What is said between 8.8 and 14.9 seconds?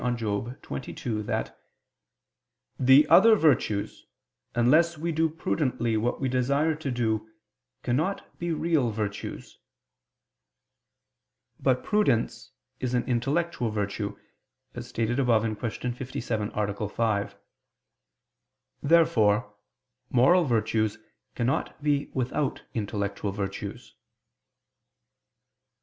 virtues." But prudence is an intellectual virtue, as